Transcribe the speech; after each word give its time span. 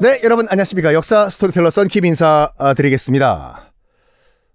네, 0.00 0.20
여러분 0.22 0.46
안녕하십니까. 0.48 0.94
역사 0.94 1.28
스토리텔러 1.28 1.70
썬킴 1.70 2.04
인사드리겠습니다. 2.04 3.72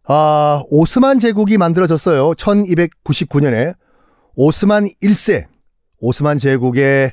아, 0.06 0.64
오스만 0.70 1.20
제국이 1.20 1.58
만들어졌어요. 1.58 2.32
1299년에 2.32 3.76
오스만 4.36 4.88
1세, 5.02 5.48
오스만 6.00 6.38
제국의 6.38 7.12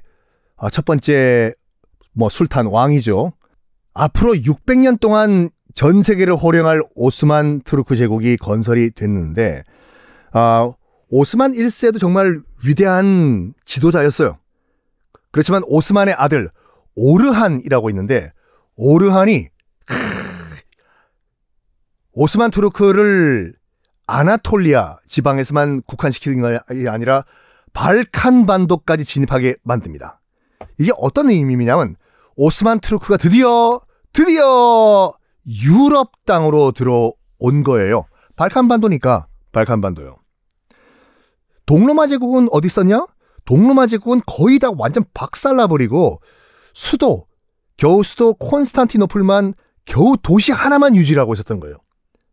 아, 0.57 0.71
첫 0.71 0.85
번째 0.85 1.55
뭐 2.13 2.29
술탄 2.29 2.67
왕이죠. 2.67 3.33
앞으로 3.95 4.35
600년 4.35 5.01
동안 5.01 5.51
전 5.75 6.05
세계를 6.05 6.37
호령할 6.37 6.83
오스만 6.95 7.63
투르크 7.63 7.97
제국이 7.97 8.37
건설이 8.37 8.93
됐는데 8.93 9.65
아, 10.33 10.71
오스만 11.09 11.51
1세도 11.51 11.99
정말 11.99 12.41
위대한 12.65 13.55
지도자였어요. 13.65 14.39
그렇지만 15.33 15.63
오스만의 15.67 16.15
아들 16.17 16.51
오르한이라고 16.95 17.91
있는데 17.91 18.33
오르한이 18.77 19.49
오스만 22.13 22.51
투르크를 22.51 23.55
아나톨리아 24.07 24.99
지방에서만 25.07 25.83
국한시키는 25.83 26.43
것이 26.43 26.89
아니라 26.89 27.25
발칸 27.73 28.47
반도까지 28.47 29.05
진입하게 29.05 29.57
만듭니다. 29.63 30.21
이게 30.79 30.91
어떤 30.99 31.31
의미냐면 31.31 31.97
오스만 32.37 32.81
투르크가 32.81 33.17
드디어 33.17 33.81
드디어 34.13 35.13
유럽 35.47 36.13
땅으로 36.27 36.73
들어온 36.73 37.63
거예요. 37.65 38.07
발칸 38.37 38.67
반도니까 38.69 39.27
발칸 39.53 39.81
반도요. 39.81 40.17
동로마 41.67 42.07
제국은 42.09 42.49
어디 42.51 42.67
있었냐? 42.67 43.07
동로마 43.45 43.87
제국은 43.87 44.23
거의 44.27 44.59
다 44.59 44.71
완전 44.77 45.05
박살나버리고 45.15 46.21
수도, 46.75 47.27
겨우 47.77 48.03
수도 48.03 48.35
콘스탄티노플만 48.35 49.55
겨우 49.85 50.17
도시 50.23 50.53
하나만 50.53 50.97
유지하고 50.97 51.35
있었던 51.35 51.61
거예요. 51.61 51.77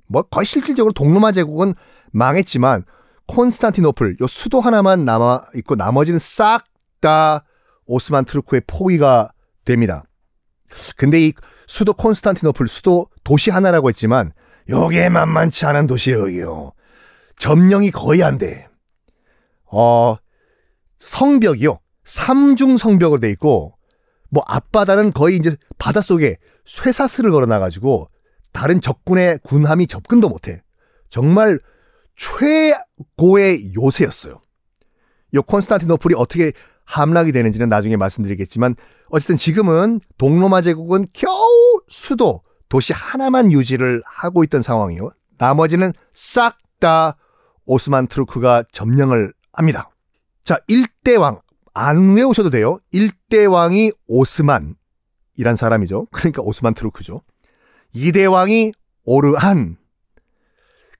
뭐 0.07 0.21
거의 0.23 0.43
실질적으로 0.43 0.93
동로마 0.93 1.31
제국은 1.31 1.73
망했지만 2.11 2.83
콘스탄티노플 3.27 4.17
요 4.21 4.27
수도 4.27 4.61
하나만 4.61 5.05
남아 5.05 5.43
있고 5.55 5.75
나머지는 5.75 6.19
싹 6.19 6.65
다 6.99 7.45
오스만 7.85 8.25
트루크의 8.25 8.63
포위가 8.67 9.31
됩니다. 9.65 10.03
근데 10.95 11.25
이 11.25 11.33
수도 11.67 11.93
콘스탄티노플 11.93 12.67
수도 12.67 13.07
도시 13.23 13.51
하나라고 13.51 13.89
했지만 13.89 14.31
요게 14.69 15.09
만만치 15.09 15.65
않은 15.65 15.87
도시예요. 15.87 16.73
점령이 17.39 17.91
거의 17.91 18.23
안 18.23 18.37
돼. 18.37 18.67
어 19.65 20.17
성벽이요. 20.99 21.79
삼중 22.03 22.77
성벽으로 22.77 23.19
돼 23.19 23.29
있고 23.31 23.76
뭐 24.29 24.43
앞바다는 24.45 25.13
거의 25.13 25.37
이제 25.37 25.55
바닷속에 25.77 26.37
쇠사슬을 26.65 27.31
걸어놔가지고 27.31 28.09
다른 28.51 28.81
적군의 28.81 29.39
군함이 29.43 29.87
접근도 29.87 30.29
못해. 30.29 30.61
정말 31.09 31.59
최고의 32.15 33.73
요새였어요. 33.75 34.41
이 35.33 35.37
콘스탄티노플이 35.37 36.15
어떻게 36.17 36.51
함락이 36.85 37.31
되는지는 37.31 37.69
나중에 37.69 37.97
말씀드리겠지만 37.97 38.75
어쨌든 39.09 39.37
지금은 39.37 40.01
동로마 40.17 40.61
제국은 40.61 41.07
겨우 41.13 41.81
수도 41.87 42.41
도시 42.69 42.93
하나만 42.93 43.51
유지를 43.51 44.01
하고 44.05 44.43
있던 44.43 44.61
상황이요. 44.61 45.11
나머지는 45.37 45.93
싹 46.13 46.57
다 46.79 47.17
오스만 47.65 48.07
트루크가 48.07 48.63
점령을 48.71 49.33
합니다. 49.53 49.89
자, 50.43 50.59
1대왕 50.69 51.41
안 51.77 52.15
외우셔도 52.15 52.49
돼요. 52.49 52.79
1대왕이 52.93 53.95
오스만이란 54.07 55.55
사람이죠. 55.55 56.07
그러니까 56.11 56.41
오스만 56.41 56.73
트루크죠. 56.73 57.21
2대왕이 57.95 58.73
오르한. 59.05 59.77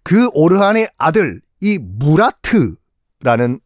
그 0.04 0.30
오르한의 0.34 0.90
아들, 0.98 1.42
이 1.60 1.80
무라트라는 1.80 3.60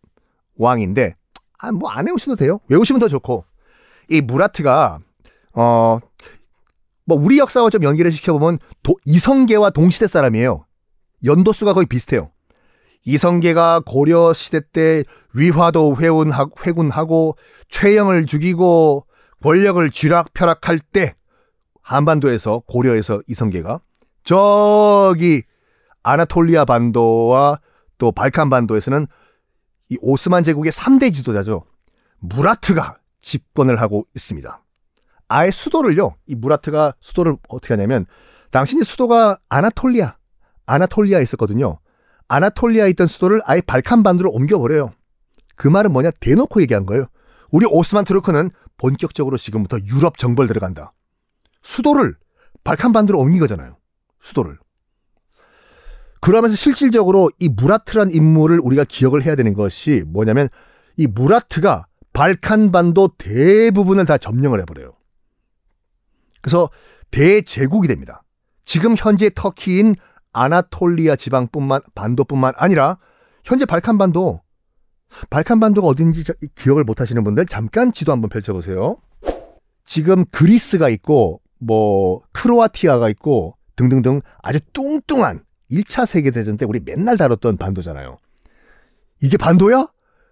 왕인데, 0.56 1.16
아, 1.60 1.72
뭐 1.72 1.90
안 1.92 2.08
외우셔도 2.08 2.36
돼요. 2.36 2.60
외우시면 2.70 3.00
더 3.00 3.08
좋고. 3.08 3.46
이 4.10 4.22
무라트가, 4.22 5.00
어, 5.54 6.00
뭐 7.06 7.18
우리 7.18 7.38
역사와 7.40 7.70
좀 7.70 7.84
연결을 7.84 8.12
시켜보면 8.12 8.60
도, 8.84 8.96
이성계와 9.06 9.72
동시대 9.72 10.08
사람이에요. 10.08 10.66
연도수가 11.24 11.74
거의 11.74 11.86
비슷해요. 11.86 12.32
이성계가 13.06 13.82
고려 13.86 14.34
시대 14.34 14.60
때 14.60 15.04
위화도 15.34 15.98
회군하고 15.98 17.36
최영을 17.70 18.26
죽이고 18.26 19.06
권력을 19.42 19.90
쥐락펴락할 19.90 20.80
때 20.80 21.16
한반도에서 21.82 22.62
고려에서 22.68 23.22
이성계가 23.28 23.80
저기 24.24 25.44
아나톨리아 26.04 26.66
반도와 26.66 27.60
또 27.98 28.12
발칸 28.12 28.50
반도에서는 28.50 29.08
이 29.90 29.98
오스만 30.02 30.44
제국의 30.44 30.72
3대 30.72 31.14
지도자죠. 31.14 31.66
무라트가 32.20 32.98
집권을 33.22 33.82
하고 33.82 34.08
있습니다. 34.16 34.64
아예 35.28 35.52
수도를요. 35.52 36.16
이 36.28 36.36
무라트가 36.36 36.94
수도를 37.00 37.38
어떻게 37.50 37.74
하냐면 37.74 38.06
당신이 38.52 38.84
수도가 38.84 39.38
아나톨리아, 39.50 40.16
아나톨리아에 40.66 41.24
있었거든요. 41.24 41.80
아나톨리아에 42.32 42.90
있던 42.92 43.08
수도를 43.08 43.42
아예 43.44 43.60
발칸 43.60 44.04
반도로 44.04 44.32
옮겨버려요. 44.32 44.94
그 45.58 45.68
말은 45.68 45.92
뭐냐? 45.92 46.12
대놓고 46.22 46.62
얘기한 46.62 46.86
거예요. 46.86 47.08
우리 47.52 47.66
오스만 47.70 48.06
트루크는 48.06 48.52
본격적으로 48.78 49.38
지금부터 49.38 49.78
유럽 49.86 50.18
정벌 50.18 50.48
들어간다. 50.48 50.94
수도를 51.62 52.16
발칸 52.64 52.94
반도로 52.94 53.20
옮긴 53.20 53.42
거잖아요. 53.42 53.78
수도를. 54.22 54.58
그러면서 56.22 56.56
실질적으로 56.56 57.32
이 57.40 57.50
무라트란 57.50 58.12
인물을 58.12 58.62
우리가 58.64 58.86
기억을 58.86 59.24
해야 59.24 59.36
되는 59.36 59.54
것이 59.54 60.04
뭐냐면 60.08 60.48
이 60.96 61.08
무라트가 61.08 61.88
발칸 62.14 62.72
반도 62.72 63.10
대부분을 63.18 64.06
다 64.06 64.18
점령을 64.18 64.62
해버려요. 64.62 64.94
그래서 66.42 66.70
대제국이 67.10 67.88
됩니다. 67.88 68.24
지금 68.64 68.96
현재 68.98 69.30
터키인 69.34 69.96
아나톨리아 70.34 71.16
지방뿐만 71.16 71.82
반도뿐만 71.96 72.54
아니라 72.58 72.98
현재 73.44 73.66
발칸반도 73.66 74.42
발칸반도가 75.30 75.88
어딘지 75.88 76.24
기억을 76.56 76.84
못 76.84 77.02
하시는 77.02 77.24
분들 77.24 77.46
잠깐 77.48 77.92
지도 77.92 78.12
한번 78.12 78.30
펼쳐 78.30 78.54
보세요. 78.54 78.98
지금 79.86 80.26
그리스가 80.32 80.90
있고 80.90 81.42
뭐 81.60 82.22
크로아티아가 82.32 83.10
있고 83.10 83.58
등등등 83.76 84.22
아주 84.42 84.60
뚱뚱한 84.74 85.44
1차 85.72 86.06
세계 86.06 86.32
대전 86.32 86.58
때 86.58 86.66
우리 86.66 86.80
맨날 86.80 87.18
다뤘던 87.18 87.58
반도잖아요. 87.58 88.18
이게 89.22 89.38
반도야? 89.38 89.88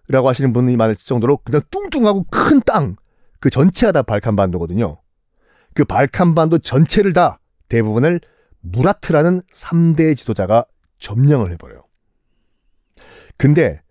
라고 0.08 0.28
하시는 0.30 0.54
분이 0.54 0.76
많을 0.76 0.96
정도로 0.96 1.38
그냥 1.38 1.62
뚱뚱하고 1.70 2.26
큰 2.32 2.62
땅 2.62 2.96
그 3.40 3.50
전체가 3.50 3.92
다 3.92 4.02
발칸반도거든요. 4.02 5.02
그 5.74 5.86
발칸반도 5.86 6.60
전체를 6.60 7.14
다 7.14 7.40
대부분을 7.70 8.22
무라트라는 8.62 9.42
3대 9.54 10.16
지도자가 10.16 10.66
점령을 11.00 11.52
해버려요. 11.52 11.84
근데 13.38 13.82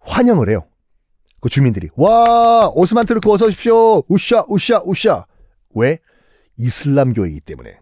환영을 0.00 0.48
해요. 0.48 0.66
그 1.40 1.48
주민들이 1.48 1.88
와 1.94 2.68
오스만 2.74 3.06
트르크 3.06 3.30
어서 3.30 3.46
오십시오. 3.46 4.02
우샤 4.08 4.44
우샤 4.48 4.82
우샤. 4.84 5.26
왜? 5.74 5.98
이슬람교이기 6.56 7.40
때문에. 7.40 7.78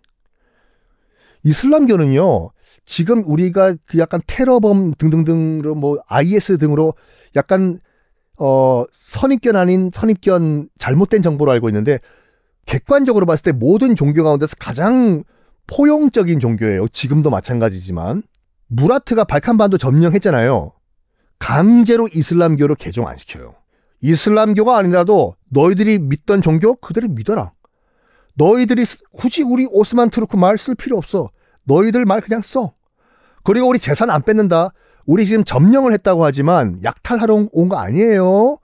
이슬람교는요. 1.45 2.51
지금 2.85 3.23
우리가 3.25 3.77
그 3.87 3.99
약간 3.99 4.21
테러범 4.27 4.95
등등등으로 4.95 5.75
뭐 5.75 5.99
IS 6.09 6.59
등으로 6.59 6.95
약간 7.37 7.79
어 8.39 8.85
선입견 8.93 9.57
아닌 9.57 9.91
선입견 9.93 10.69
잘못된 10.79 11.23
정보로 11.23 11.53
알고 11.53 11.69
있는데 11.71 12.01
객관적으로 12.67 13.25
봤을 13.25 13.45
때 13.45 13.53
모든 13.53 13.95
종교 13.95 14.23
가운데서 14.25 14.57
가장 14.59 15.23
포용적인 15.67 16.41
종교예요. 16.41 16.89
지금도 16.89 17.31
마찬가지지만 17.31 18.23
무라트가 18.69 19.25
발칸반도 19.25 19.79
점령했잖아요. 19.79 20.73
강제로 21.39 22.09
이슬람교로 22.13 22.77
개종 22.77 23.09
안 23.09 23.17
시켜요. 23.17 23.55
이슬람교가 24.01 24.77
아니라도 24.77 25.37
너희들이 25.51 25.99
믿던 25.99 26.43
종교 26.43 26.75
그대로 26.77 27.09
믿어라. 27.09 27.53
너희들이 28.35 28.85
굳이 29.13 29.43
우리 29.43 29.67
오스만 29.71 30.11
투르크 30.11 30.37
말 30.37 30.57
쓸 30.59 30.75
필요 30.75 30.97
없어. 30.99 31.31
너희들 31.65 32.05
말 32.05 32.21
그냥 32.21 32.43
써. 32.43 32.75
그리고 33.43 33.69
우리 33.69 33.79
재산 33.79 34.11
안 34.11 34.23
뺏는다. 34.23 34.73
우리 35.07 35.25
지금 35.25 35.45
점령을 35.45 35.93
했다고 35.93 36.25
하지만 36.25 36.79
약탈하러 36.83 37.49
온 37.53 37.69
거 37.69 37.77
아니에요. 37.77 38.59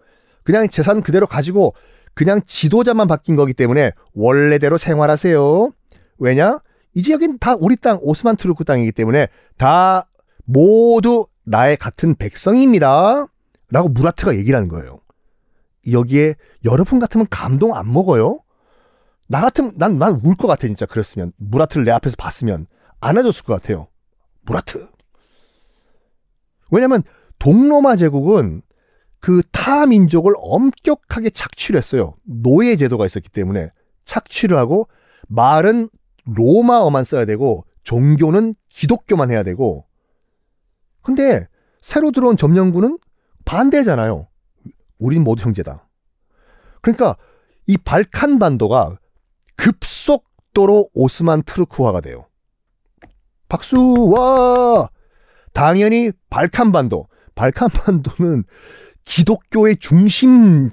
그냥 0.45 0.69
재산 0.69 1.03
그대로 1.03 1.27
가지고 1.27 1.75
그냥 2.15 2.41
지도자만 2.45 3.07
바뀐 3.07 3.37
거기 3.37 3.55
때문에 3.55 3.93
원래대로 4.15 4.77
생활하세요. 4.77 5.71
왜냐? 6.19 6.61
이 6.95 7.03
지역은 7.03 7.39
다 7.39 7.55
우리 7.59 7.77
땅 7.77 7.99
오스만 8.03 8.37
투르크 8.37 8.65
땅이기 8.65 8.93
때문에 8.93 9.29
다 9.57 10.09
모두 10.45 11.27
나의 11.45 11.77
같은 11.77 12.15
백성입니다. 12.15 13.27
라고 13.71 13.89
무라트가 13.89 14.37
얘기를 14.37 14.57
하는 14.57 14.69
거예요. 14.69 15.01
여기에 15.91 16.35
여러분 16.65 16.99
같으면 16.99 17.27
감동 17.31 17.75
안 17.75 17.91
먹어요? 17.93 18.41
나 19.27 19.41
같으면 19.41 19.73
난 19.77 19.99
난 19.99 20.21
울 20.23 20.37
것 20.37 20.47
같아 20.47 20.67
진짜 20.67 20.85
그랬으면 20.87 21.33
무라트를 21.39 21.85
내 21.85 21.91
앞에서 21.91 22.17
봤으면 22.19 22.67
안아줬을 23.01 23.45
것 23.45 23.55
같아요. 23.61 23.89
무라트. 24.43 24.87
왜냐면 26.71 27.03
동로마 27.39 27.97
제국은 27.97 28.63
그 29.21 29.43
타 29.53 29.87
민족을 29.87 30.35
엄격하게 30.37 31.31
착취를 31.31 31.79
했어요. 31.79 32.15
노예 32.25 32.77
제도가 32.77 33.07
있었기 33.07 33.29
때문에 33.31 33.71
착취를 34.05 34.59
하고 34.59 34.89
말은 35.29 35.89
로마어만 36.25 37.05
써야 37.05 37.25
되고 37.25 37.65
종교는 37.83 38.55
기독교만 38.69 39.31
해야 39.31 39.43
되고 39.43 39.87
근데 41.03 41.49
새로 41.81 42.13
들어온 42.13 42.37
점령군은 42.37 42.99
반대잖아요. 43.45 44.29
우린 44.99 45.25
모두 45.25 45.45
형제다. 45.45 45.89
그러니까 46.81 47.17
이 47.67 47.77
발칸 47.77 48.39
반도가 48.39 48.99
급속도로 49.57 50.91
오스만 50.95 51.43
트루크화가 51.43 52.01
돼요. 52.01 52.27
박수 53.49 53.77
와 54.17 54.89
당연히 55.53 56.13
발칸 56.31 56.73
반도 56.73 57.09
발칸 57.35 57.69
반도는 57.71 58.45
기독교의 59.05 59.77
중심 59.81 60.71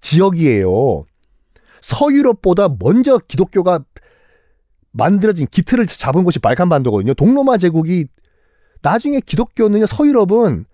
지역이에요. 0.00 1.04
서유럽보다 1.80 2.68
먼저 2.78 3.18
기독교가 3.18 3.84
만들어진 4.92 5.46
기틀을 5.50 5.86
잡은 5.86 6.24
곳이 6.24 6.38
발칸 6.38 6.68
반도거든요. 6.68 7.14
동로마 7.14 7.56
제국이 7.56 8.06
나중에 8.82 9.20
기독교는 9.20 9.86
서유럽은 9.86 10.66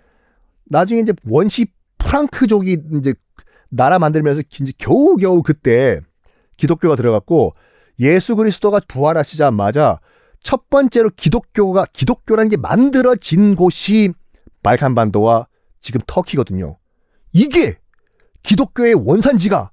나중에 0.64 1.00
이제 1.00 1.12
원시 1.24 1.66
프랑크족이 1.98 2.78
이제 2.98 3.14
나라 3.70 3.98
만들면서 3.98 4.42
이제 4.60 4.72
겨우겨우 4.78 5.42
그때 5.42 6.00
기독교가 6.56 6.96
들어갔고 6.96 7.54
예수 8.00 8.36
그리스도가 8.36 8.80
부활하시자마자 8.88 10.00
첫 10.42 10.68
번째로 10.70 11.10
기독교가 11.10 11.86
기독교라는 11.92 12.48
게 12.50 12.56
만들어진 12.56 13.56
곳이 13.56 14.12
발칸반도와 14.62 15.46
지금 15.80 16.00
터키거든요. 16.06 16.76
이게 17.32 17.78
기독교의 18.42 18.94
원산지가 18.94 19.70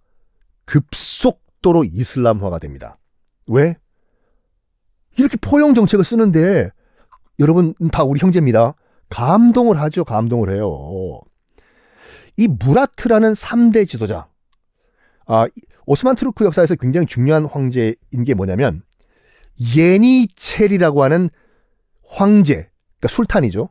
급속도로 0.65 1.85
이슬람화가 1.85 2.59
됩니다. 2.59 2.97
왜? 3.47 3.77
이렇게 5.17 5.37
포용 5.37 5.73
정책을 5.73 6.03
쓰는데 6.03 6.69
여러분 7.39 7.73
다 7.91 8.03
우리 8.03 8.19
형제입니다. 8.19 8.75
감동을 9.09 9.79
하죠. 9.81 10.03
감동을 10.03 10.53
해요. 10.53 11.21
이 12.37 12.47
무라트라는 12.47 13.33
3대 13.33 13.87
지도자. 13.87 14.27
아, 15.27 15.47
오스만 15.85 16.15
투르크 16.15 16.43
역사에서 16.45 16.75
굉장히 16.75 17.07
중요한 17.07 17.45
황제인 17.45 17.95
게 18.25 18.33
뭐냐면 18.33 18.83
예니체리라고 19.75 21.03
하는 21.03 21.29
황제, 22.07 22.69
그러니까 22.99 23.07
술탄이죠. 23.07 23.69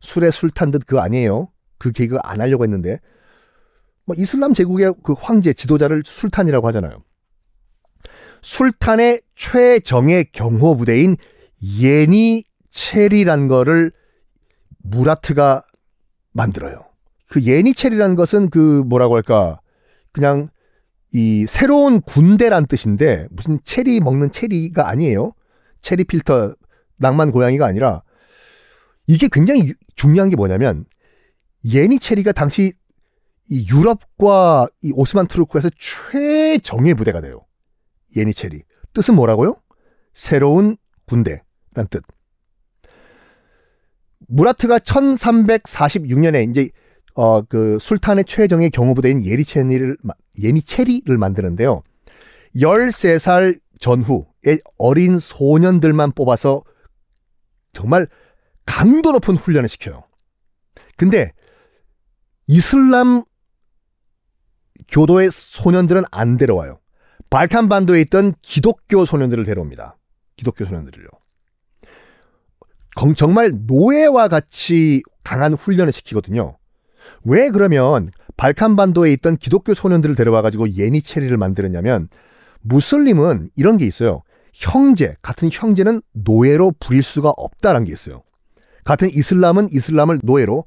술의 0.00 0.32
술탄 0.32 0.70
듯 0.70 0.86
그거 0.86 1.00
아니에요. 1.00 1.48
그 1.78 1.92
계획을 1.92 2.18
안 2.22 2.40
하려고 2.40 2.64
했는데 2.64 3.00
뭐 4.04 4.14
이슬람 4.18 4.54
제국의 4.54 4.94
그 5.02 5.14
황제 5.18 5.52
지도자를 5.52 6.02
술탄이라고 6.04 6.66
하잖아요. 6.68 7.02
술탄의 8.46 9.22
최정예 9.34 10.26
경호 10.30 10.76
부대인 10.76 11.16
예니 11.80 12.44
체리란 12.70 13.48
거를 13.48 13.90
무라트가 14.78 15.64
만들어요. 16.30 16.84
그 17.26 17.42
예니체리라는 17.42 18.14
것은 18.14 18.50
그 18.50 18.84
뭐라고 18.86 19.16
할까 19.16 19.60
그냥 20.12 20.48
이 21.12 21.44
새로운 21.48 22.00
군대란 22.00 22.68
뜻인데 22.68 23.26
무슨 23.32 23.58
체리 23.64 23.98
먹는 23.98 24.30
체리가 24.30 24.88
아니에요. 24.88 25.32
체리 25.80 26.04
필터 26.04 26.54
낭만 26.98 27.32
고양이가 27.32 27.66
아니라 27.66 28.04
이게 29.08 29.28
굉장히 29.30 29.74
중요한 29.96 30.28
게 30.28 30.36
뭐냐면 30.36 30.84
예니 31.64 31.98
체리가 31.98 32.30
당시 32.30 32.74
이 33.50 33.66
유럽과 33.68 34.68
이 34.82 34.92
오스만 34.94 35.26
트루크에서 35.26 35.70
최정예 35.76 36.94
부대가 36.94 37.20
돼요. 37.20 37.45
예니 38.16 38.32
체리. 38.34 38.62
뜻은 38.92 39.14
뭐라고요? 39.14 39.60
새로운 40.14 40.76
군대란 41.06 41.42
뜻. 41.90 42.02
무라트가 44.28 44.78
1346년에 44.78 46.50
이제 46.50 46.70
어 47.14 47.42
그 47.42 47.78
술탄의 47.80 48.24
최정예 48.24 48.68
경호부대인 48.68 49.24
예리체리를 49.24 49.96
예니체리를 50.38 51.16
만드는데요. 51.16 51.82
13살 52.56 53.58
전후의 53.80 54.60
어린 54.78 55.18
소년들만 55.18 56.12
뽑아서 56.12 56.62
정말 57.72 58.06
강도 58.64 59.12
높은 59.12 59.36
훈련을 59.36 59.68
시켜요. 59.68 60.04
근데 60.96 61.32
이슬람 62.46 63.24
교도의 64.88 65.30
소년들은 65.30 66.04
안 66.10 66.36
데려와요. 66.36 66.80
발칸 67.30 67.68
반도에 67.68 68.00
있던 68.02 68.34
기독교 68.42 69.04
소년들을 69.04 69.44
데려옵니다. 69.44 69.96
기독교 70.36 70.64
소년들을요. 70.64 71.08
정말 73.16 73.52
노예와 73.66 74.28
같이 74.28 75.02
강한 75.22 75.54
훈련을 75.54 75.92
시키거든요. 75.92 76.56
왜 77.24 77.50
그러면 77.50 78.10
발칸 78.36 78.76
반도에 78.76 79.12
있던 79.14 79.36
기독교 79.36 79.74
소년들을 79.74 80.14
데려와 80.14 80.42
가지고 80.42 80.70
예니체리를 80.70 81.36
만들었냐면 81.36 82.08
무슬림은 82.62 83.50
이런 83.56 83.76
게 83.76 83.86
있어요. 83.86 84.22
형제, 84.52 85.16
같은 85.20 85.50
형제는 85.52 86.00
노예로 86.12 86.72
부릴 86.80 87.02
수가 87.02 87.32
없다는 87.36 87.84
게 87.84 87.92
있어요. 87.92 88.22
같은 88.84 89.10
이슬람은 89.10 89.68
이슬람을 89.70 90.20
노예로 90.22 90.64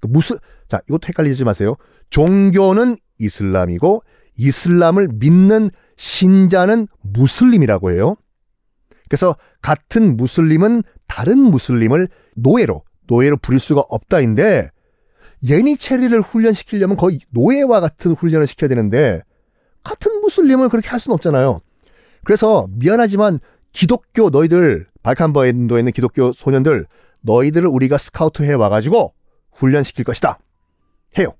그 0.00 0.06
무슬 0.06 0.38
자 0.68 0.80
이것도 0.88 1.08
헷갈리지 1.08 1.44
마세요. 1.44 1.76
종교는 2.10 2.96
이슬람이고 3.18 4.02
이슬람을 4.36 5.08
믿는 5.14 5.70
신자는 5.96 6.88
무슬림이라고 7.02 7.92
해요. 7.92 8.16
그래서 9.08 9.36
같은 9.62 10.16
무슬림은 10.16 10.82
다른 11.06 11.38
무슬림을 11.38 12.08
노예로 12.36 12.82
노예로 13.06 13.36
부릴 13.36 13.60
수가 13.60 13.82
없다인데 13.88 14.70
예니체리를 15.42 16.20
훈련시키려면 16.22 16.96
거의 16.96 17.20
노예와 17.30 17.80
같은 17.80 18.12
훈련을 18.12 18.46
시켜야 18.46 18.68
되는데 18.68 19.22
같은 19.82 20.20
무슬림을 20.20 20.70
그렇게 20.70 20.88
할 20.88 20.98
수는 20.98 21.14
없잖아요. 21.14 21.60
그래서 22.24 22.66
미안하지만 22.70 23.38
기독교 23.72 24.30
너희들 24.30 24.86
발칸버엔도에 25.02 25.80
있는 25.80 25.92
기독교 25.92 26.32
소년들 26.32 26.86
너희들을 27.20 27.68
우리가 27.68 27.98
스카우트 27.98 28.42
해 28.42 28.54
와가지고 28.54 29.12
훈련시킬 29.52 30.04
것이다. 30.04 30.38
해요. 31.18 31.34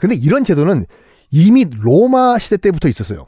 근데 0.00 0.14
이런 0.14 0.44
제도는 0.44 0.86
이미 1.36 1.64
로마 1.68 2.38
시대 2.38 2.56
때부터 2.56 2.86
있었어요. 2.88 3.26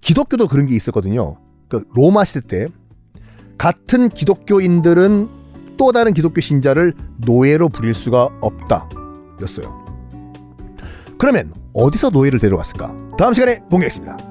기독교도 0.00 0.48
그런 0.48 0.66
게 0.66 0.74
있었거든요. 0.74 1.36
그 1.68 1.84
로마 1.94 2.24
시대 2.24 2.40
때 2.40 2.66
같은 3.58 4.08
기독교인들은 4.08 5.28
또 5.76 5.92
다른 5.92 6.12
기독교 6.12 6.40
신자를 6.40 6.94
노예로 7.18 7.68
부릴 7.68 7.94
수가 7.94 8.30
없다. 8.40 8.88
였어요. 9.40 9.84
그러면 11.16 11.54
어디서 11.74 12.10
노예를 12.10 12.40
데려왔을까? 12.40 12.92
다음 13.16 13.34
시간에 13.34 13.60
공개하겠습니다. 13.70 14.29